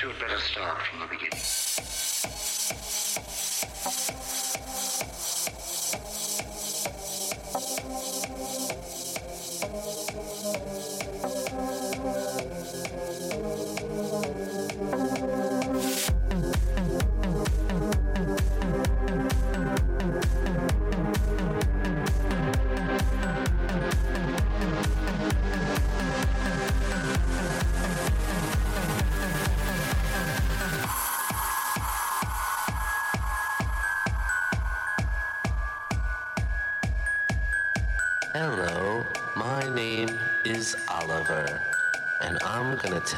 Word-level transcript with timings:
You'd 0.00 0.16
better 0.20 0.38
start 0.38 0.78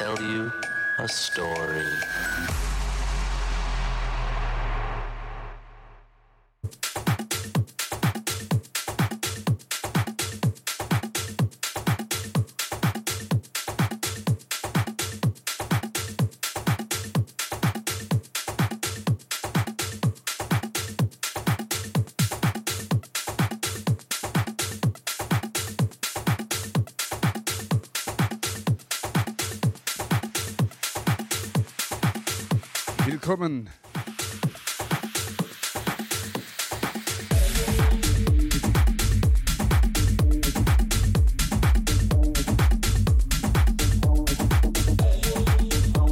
tell 0.01 0.19
you 0.19 0.51
a 0.97 1.07
story. 1.07 1.85
Willkommen. 33.31 33.69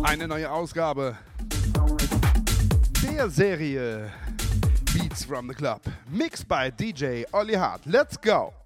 Eine 0.03 0.27
neue 0.27 0.49
Ausgabe 0.49 1.17
der 3.03 3.29
Serie 3.29 4.11
Beats 4.93 5.25
from 5.25 5.49
the 5.49 5.53
Club. 5.53 5.81
Mixed 6.09 6.47
by 6.47 6.71
DJ 6.71 7.25
Olli 7.33 7.55
Hart. 7.55 7.81
Let's 7.85 8.19
go! 8.19 8.58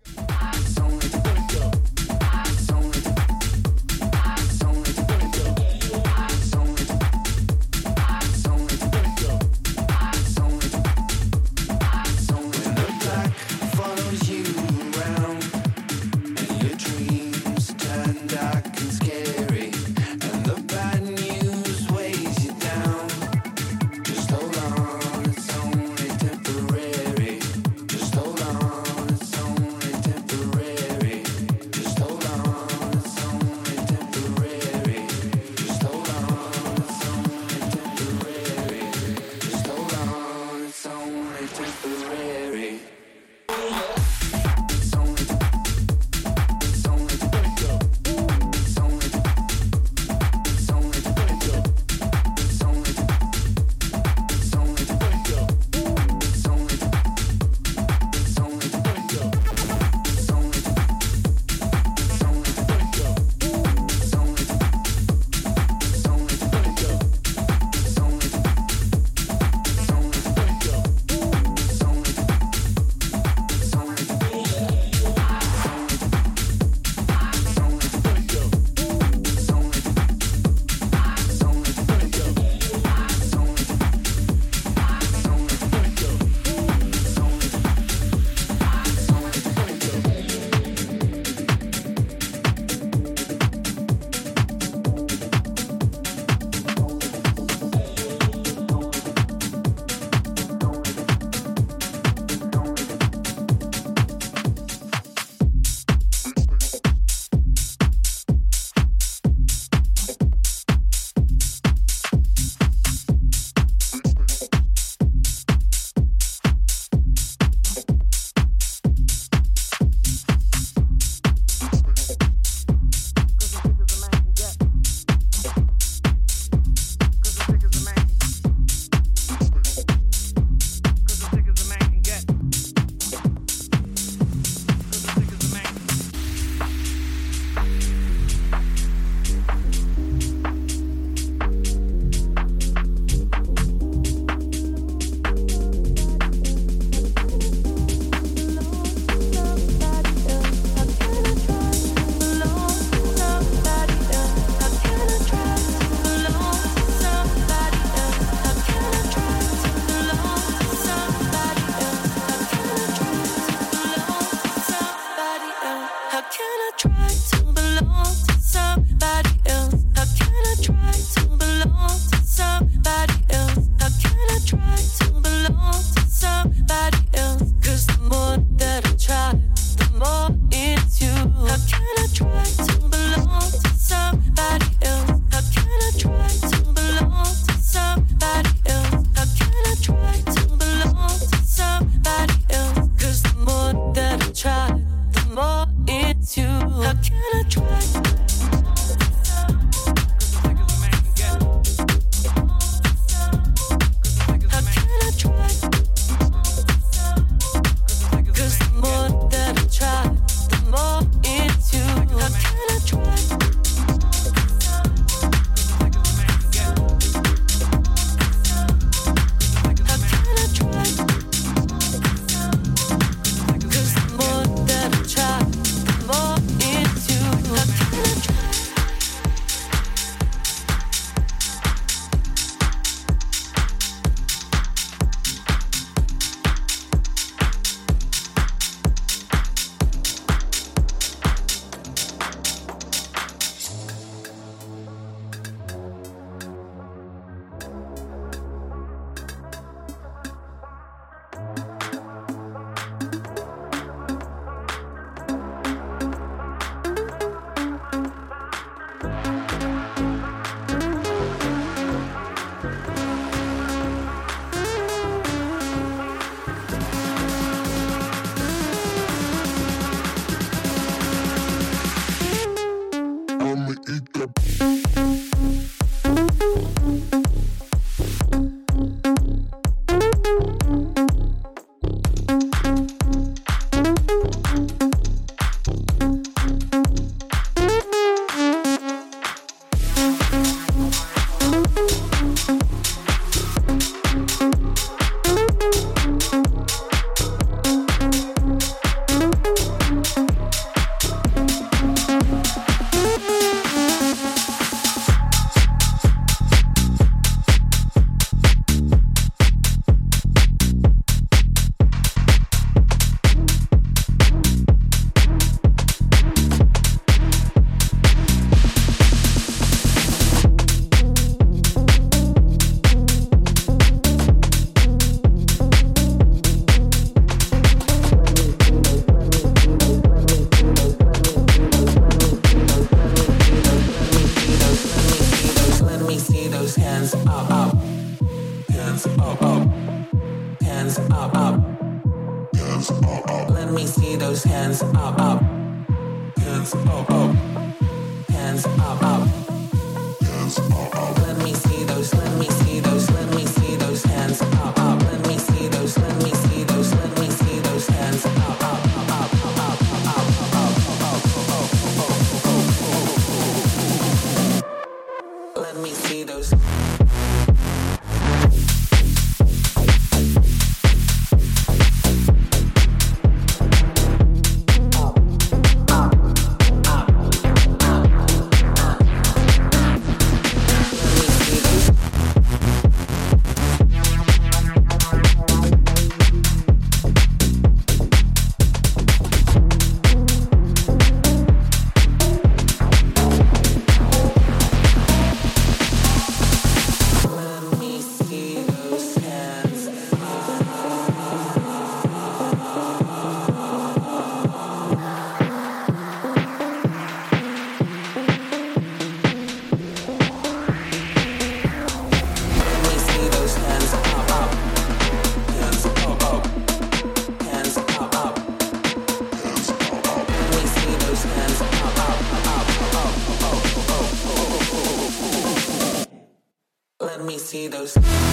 those. 427.70 428.33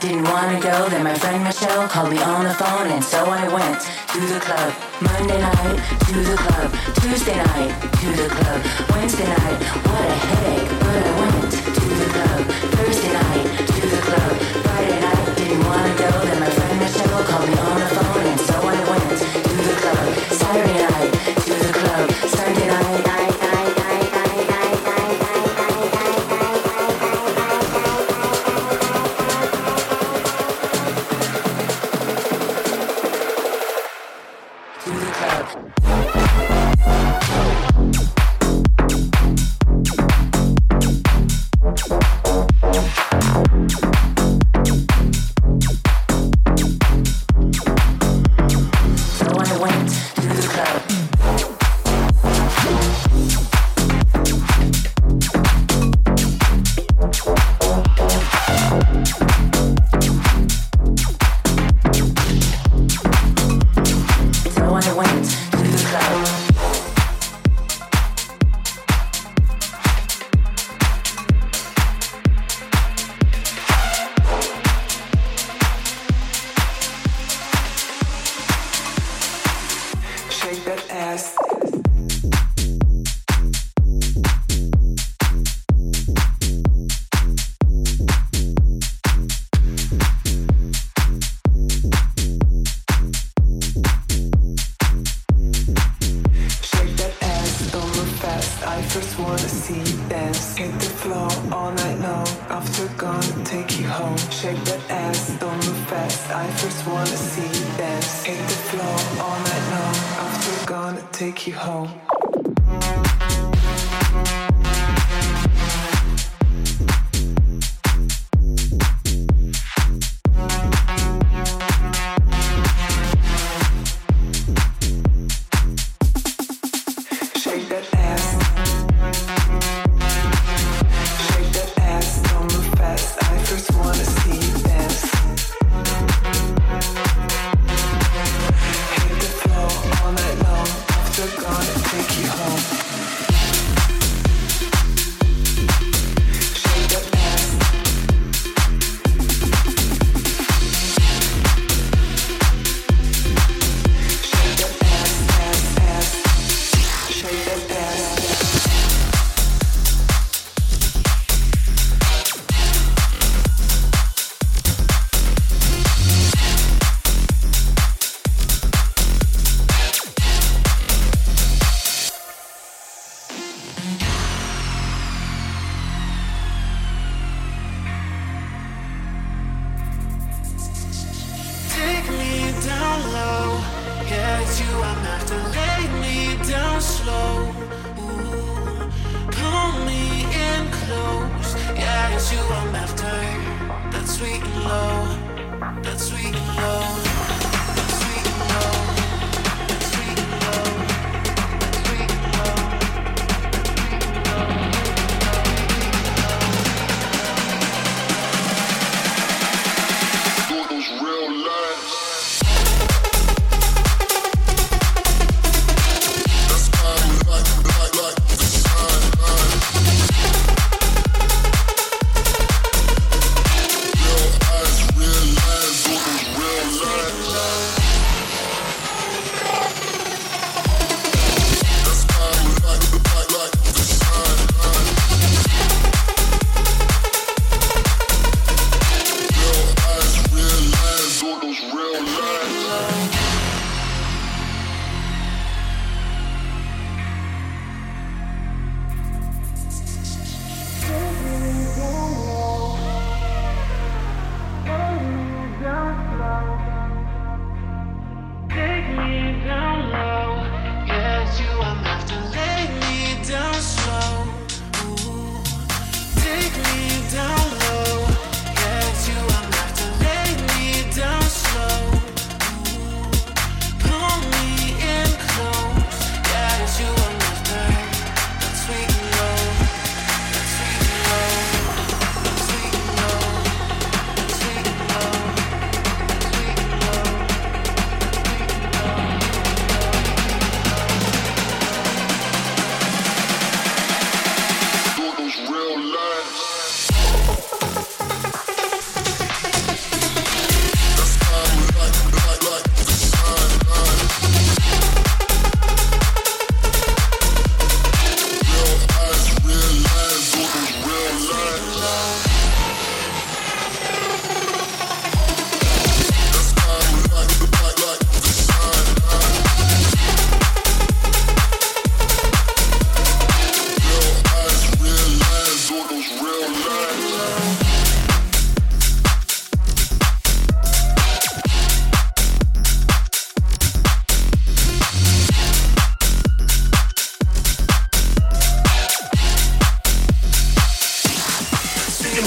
Didn't 0.00 0.24
want 0.24 0.54
to 0.54 0.58
go. 0.62 0.88
Then 0.88 1.04
my 1.04 1.14
friend 1.14 1.42
Michelle 1.44 1.88
called 1.88 2.10
me 2.10 2.18
on 2.18 2.44
the 2.44 2.54
phone, 2.54 2.88
and 2.88 3.02
so 3.02 3.24
I 3.24 3.44
went 3.48 3.80
to 4.12 4.20
the 4.32 4.40
club. 4.40 4.72
Monday 5.00 5.40
night 5.40 5.78
to 6.06 6.14
the 6.30 6.36
club, 6.36 6.68
Tuesday 7.00 7.36
night 7.36 7.72
to 8.00 8.08
the 8.20 8.28
club, 8.28 8.60
Wednesday 8.90 9.28
night, 9.28 9.58
what 9.86 10.04
a 10.04 10.16
headache, 10.26 10.70
but 10.82 11.02
I 11.06 11.12
went 11.20 11.52
to 11.52 11.84
the 12.00 12.08
club. 12.14 12.40
Thursday 12.74 13.12
night 13.12 13.46
to 13.74 13.82
the 13.92 14.00
club, 14.06 14.32
Friday 14.64 15.00
night, 15.00 15.36
didn't 15.36 15.64
want 15.64 15.84
to 15.86 15.92
go. 16.02 16.10
Then 16.26 16.40
my 16.40 16.50
friend 16.50 16.78
Michelle 16.80 17.24
called 17.24 17.48
me 17.48 17.57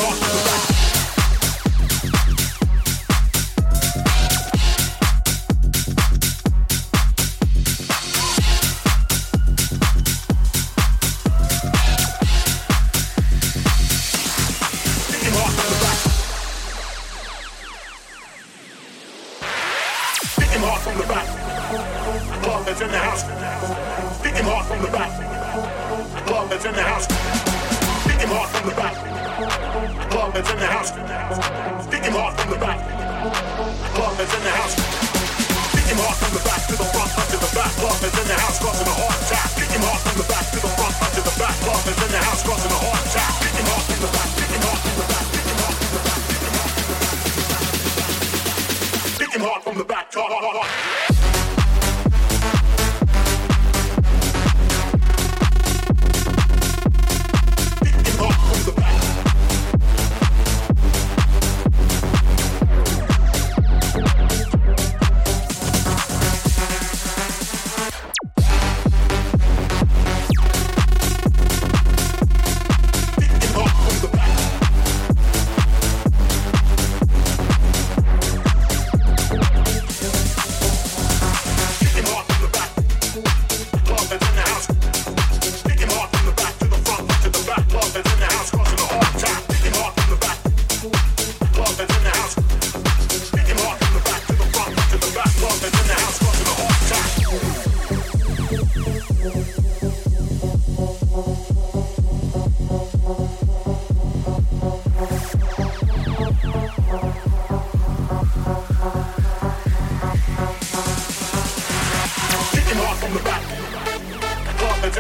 rock 0.03 0.30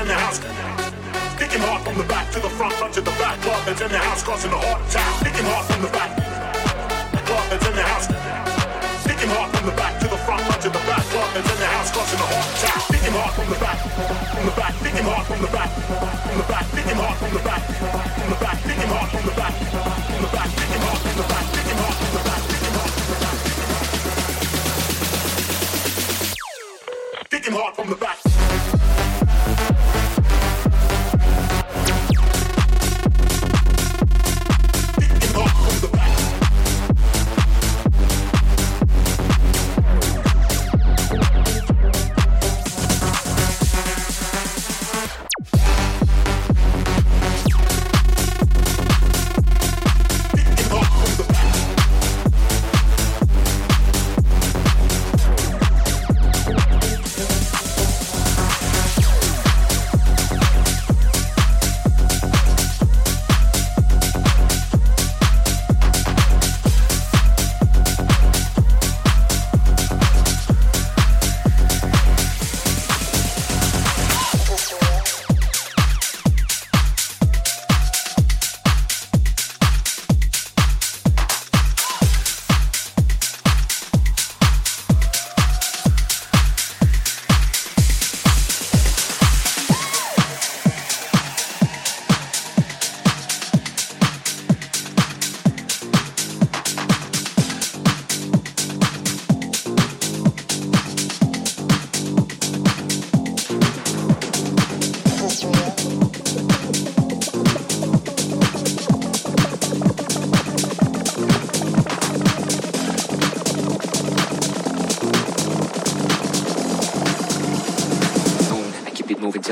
in 0.01 0.07
the 0.07 0.17
house. 0.17 0.39
Kicking 1.37 1.61
hard 1.61 1.81
from 1.85 1.97
the 1.97 2.03
back 2.09 2.31
to 2.33 2.39
the 2.39 2.49
front, 2.49 2.73
front 2.73 2.93
to 2.95 3.01
the 3.01 3.13
back. 3.21 3.37
Club 3.41 3.61
that's 3.65 3.81
in 3.81 3.91
the 3.91 4.01
house 4.01 4.23
causing 4.23 4.51
a 4.51 4.57
heart 4.57 4.81
attack. 4.89 5.05
Kicking 5.21 5.45
hard 5.45 5.65
from 5.69 5.81
the 5.85 5.91
back. 5.93 6.09
Club 7.21 7.45
that's 7.49 7.67
in 7.69 7.75
the 7.77 7.85
house. 7.85 8.07
Kicking 9.05 9.29
hard 9.29 9.49
from 9.53 9.69
the 9.69 9.75
back 9.77 9.93
to 10.01 10.07
the 10.09 10.17
front, 10.25 10.41
front 10.41 10.61
to 10.65 10.69
the 10.73 10.81
back. 10.89 11.05
Club 11.13 11.29
that's 11.37 11.51
in 11.53 11.59
the 11.61 11.69
house 11.69 11.91
causing 11.93 12.17
a 12.17 12.27
heart 12.33 12.49
attack. 12.49 12.81
Kicking 12.89 13.13
hard 13.13 13.33
from 13.37 13.47
the 13.53 13.59
back. 13.61 13.77
From 13.77 14.45
the 14.49 14.55
back. 14.57 14.73
Kicking 14.81 15.05
hard 15.05 15.25
from 15.29 15.39
the 15.41 15.51
back. 15.53 15.69
From 15.69 16.37
the 16.41 16.45
back. 16.49 16.65
Kicking 16.73 16.97
hard 16.97 17.17
from 17.21 17.31
the 17.37 17.43
back. 17.45 17.61
From 17.61 18.29
the 18.33 18.37
back. 18.41 18.57
Kicking 18.65 18.89
hard 18.89 19.09
from 19.13 19.21
the 19.21 19.33
back. 19.37 19.53
From 19.53 20.21
the 20.25 20.29
back. 20.33 20.49
Kicking 20.49 20.81
hard 20.81 20.97
from 20.97 21.13
the 21.13 21.25
back. 21.29 21.45
Kicking 21.53 21.77
hard 21.77 21.95
from 22.01 22.09
the 22.09 22.21
back. 22.25 22.41
Kicking 27.29 27.53
hard 27.53 27.73
from 27.77 27.89
the 27.89 27.99
back. 28.01 28.20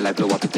I 0.10 0.12
blow 0.12 0.28
up 0.30 0.48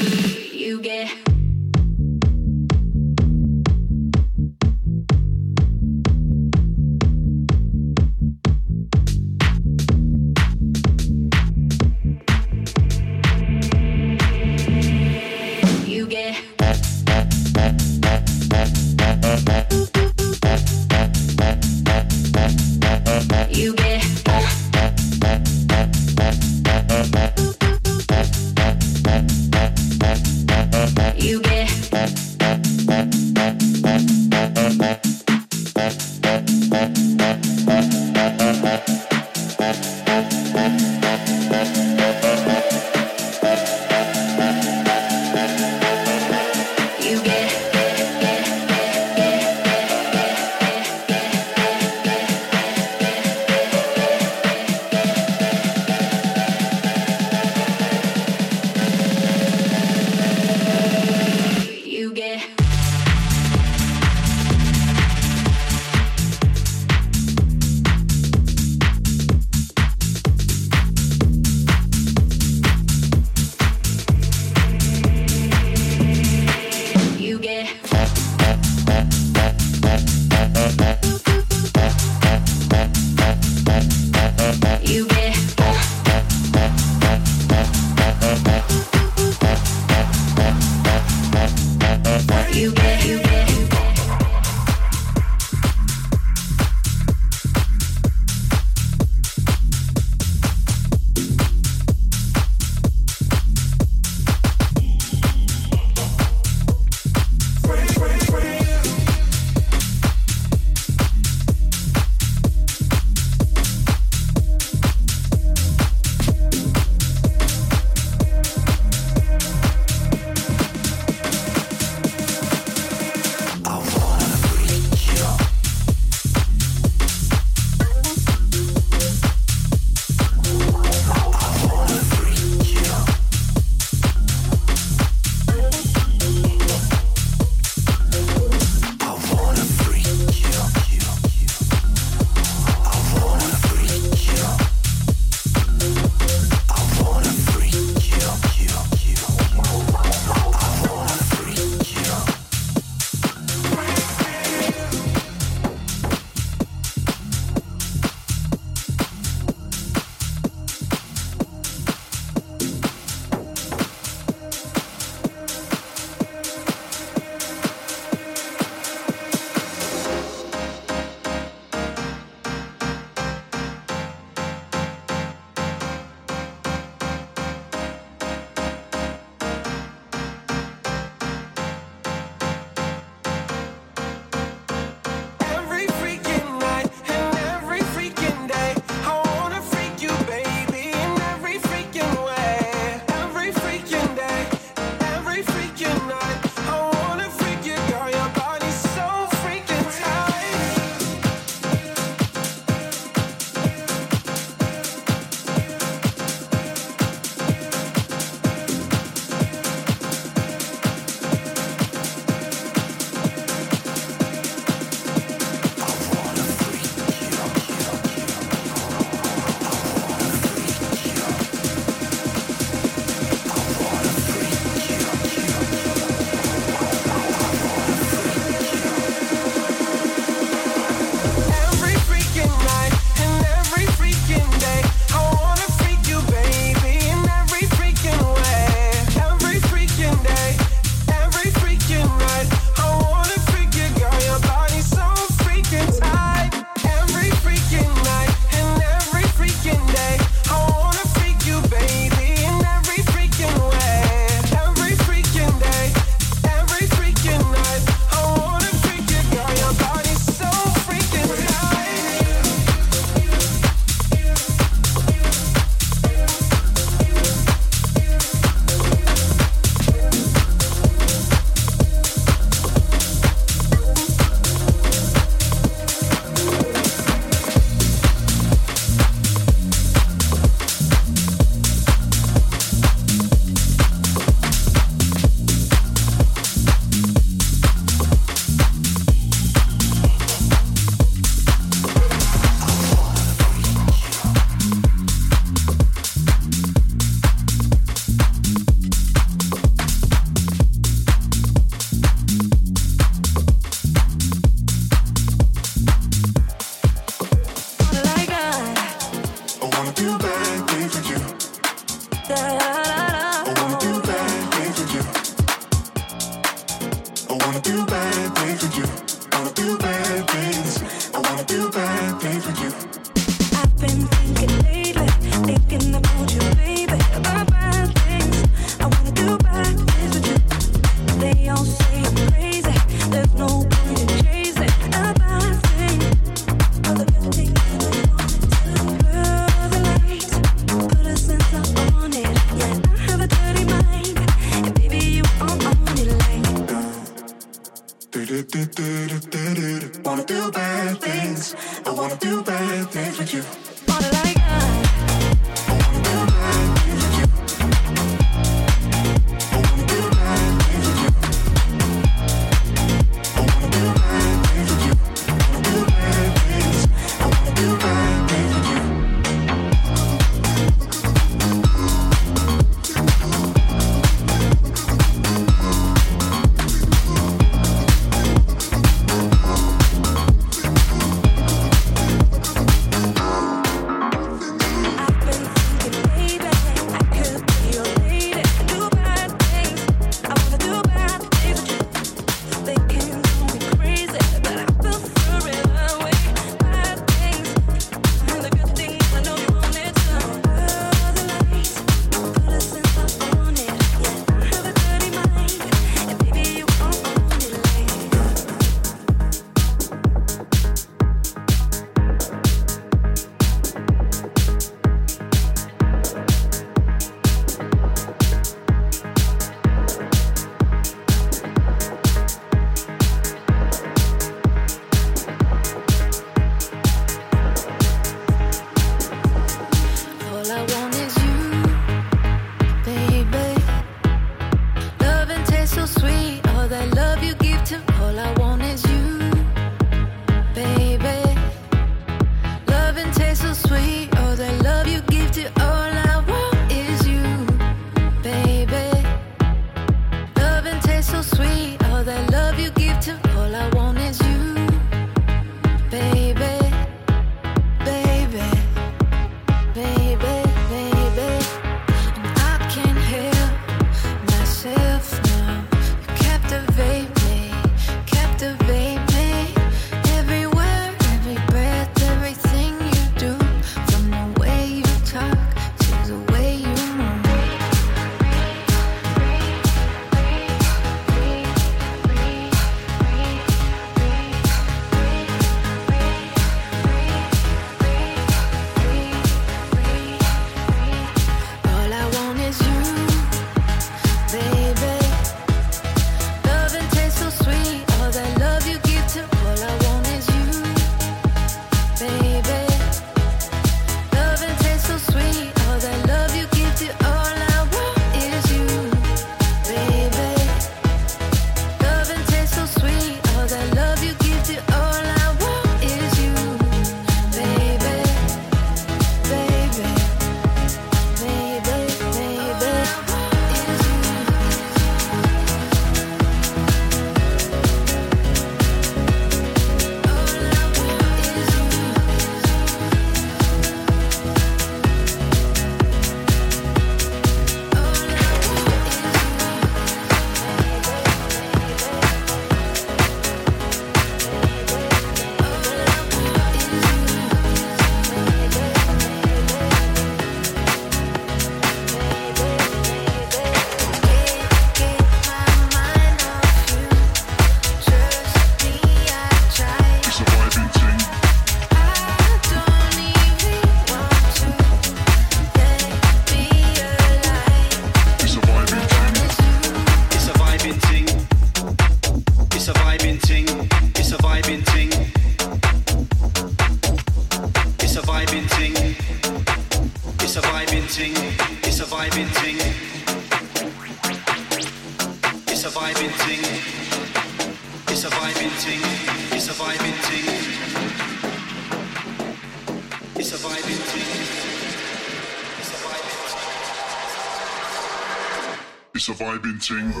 sing 599.71 600.00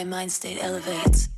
My 0.00 0.04
mind 0.04 0.32
state 0.32 0.62
elevates. 0.62 1.29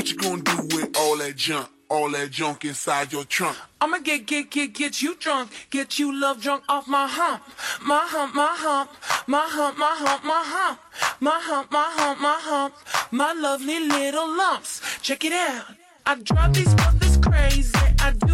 What 0.00 0.10
you 0.10 0.16
gonna 0.16 0.40
do 0.40 0.76
with 0.76 0.96
all 0.96 1.18
that 1.18 1.36
junk? 1.36 1.68
All 1.90 2.10
that 2.12 2.30
junk 2.30 2.64
inside 2.64 3.12
your 3.12 3.24
trunk. 3.24 3.58
I'ma 3.82 3.98
get, 3.98 4.24
get, 4.24 4.50
get, 4.50 4.72
get 4.72 5.02
you 5.02 5.14
drunk. 5.14 5.50
Get 5.68 5.98
you 5.98 6.18
love 6.18 6.40
drunk 6.40 6.62
off 6.70 6.88
my 6.88 7.06
hump. 7.06 7.42
My 7.82 8.06
hump, 8.06 8.34
my 8.34 8.48
hump. 8.50 8.90
My 9.26 9.46
hump, 9.46 9.76
my 9.76 9.94
hump, 9.98 10.24
my 10.24 10.42
hump. 10.42 10.80
My 11.20 11.38
hump, 11.42 11.70
my 11.70 11.92
hump, 11.98 12.18
my 12.18 12.38
hump. 12.40 12.74
My 13.10 13.34
lovely 13.34 13.78
little 13.78 14.34
lumps. 14.34 14.80
Check 15.02 15.26
it 15.26 15.34
out. 15.34 15.66
I 16.06 16.14
drive 16.14 16.54
these 16.54 16.74
brothers 16.76 17.18
crazy. 17.18 17.78
I 17.98 18.12
do 18.12 18.29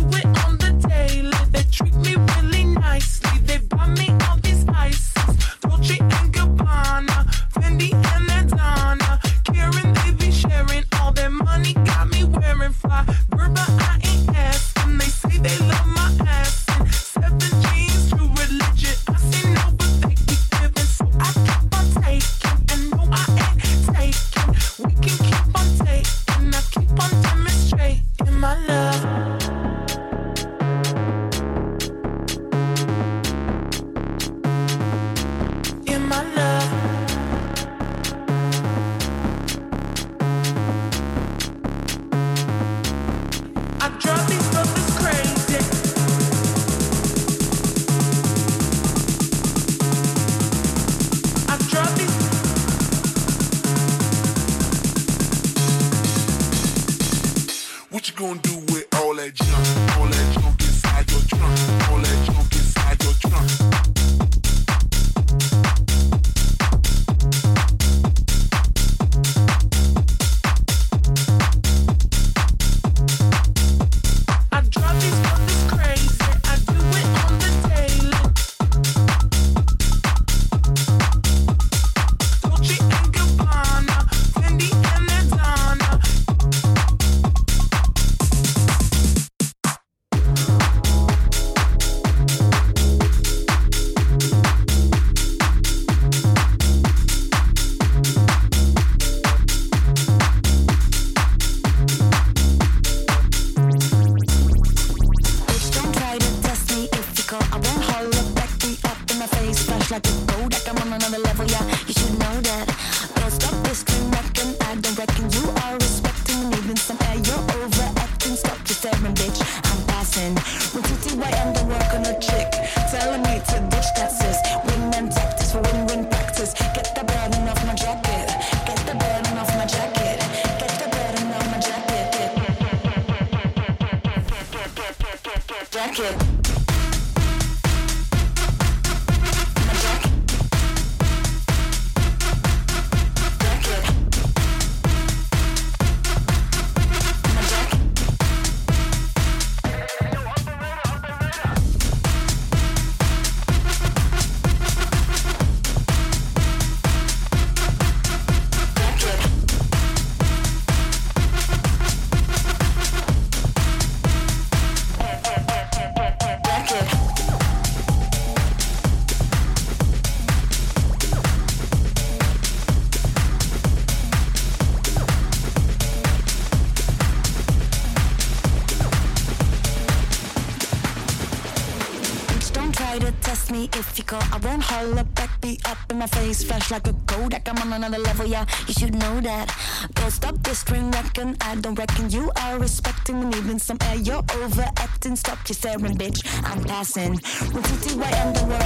Staring, 195.57 195.97
bitch. 195.97 196.21
I'm 196.45 196.63
passing. 196.65 197.13
With 197.13 197.65
TTY 197.81 198.13
am 198.13 198.35
the 198.35 198.45
world. 198.45 198.66